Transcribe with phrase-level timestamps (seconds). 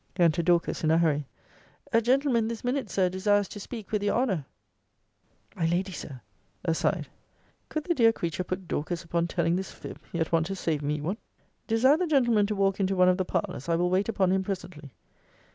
[0.15, 1.27] Enter Dorcas, in a hurry.
[1.93, 4.47] A gentleman, this minute, Sir, desires to speak with your honour
[5.55, 6.21] [My lady, Sir!
[6.65, 7.07] Aside.]
[7.69, 11.01] Could the dear creature put Dorcas upon telling this fib, yet want to save me
[11.01, 11.17] one?
[11.67, 13.69] Desire the gentleman to walk into one of the parlours.
[13.69, 14.91] I will wait upon him presently.